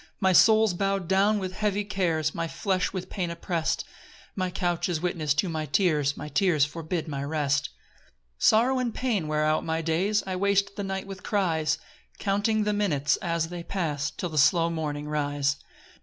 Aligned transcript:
2 0.13 0.15
My 0.19 0.33
soul's 0.33 0.73
bow'd 0.73 1.07
down 1.07 1.37
with 1.37 1.53
heavy 1.53 1.83
cares, 1.83 2.33
My 2.33 2.47
flesh 2.47 2.91
with 2.91 3.07
pain 3.07 3.29
oppress'd; 3.29 3.83
My 4.35 4.49
couch 4.49 4.89
is 4.89 4.99
witness 4.99 5.35
to 5.35 5.47
my 5.47 5.67
tears, 5.67 6.17
My 6.17 6.27
tears 6.27 6.65
forbid 6.65 7.07
my 7.07 7.23
rest. 7.23 7.69
3 8.09 8.13
Sorrow 8.39 8.79
and 8.79 8.95
pain 8.95 9.27
wear 9.27 9.45
out 9.45 9.63
my 9.63 9.79
days; 9.83 10.23
I 10.25 10.37
waste 10.37 10.75
the 10.75 10.83
night 10.83 11.05
with 11.05 11.21
cries, 11.21 11.77
Counting 12.17 12.63
the 12.63 12.73
minutes 12.73 13.17
as 13.17 13.49
they 13.49 13.61
pass, 13.61 14.09
Till 14.09 14.29
the 14.29 14.39
slow 14.39 14.71
morning 14.71 15.07
rise. 15.07 15.57